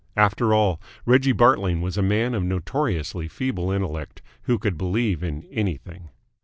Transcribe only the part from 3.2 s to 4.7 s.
feeble intellect, who